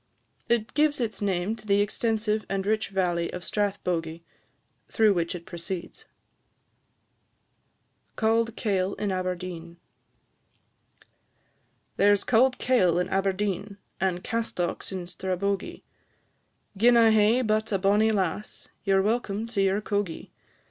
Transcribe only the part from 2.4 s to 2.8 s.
and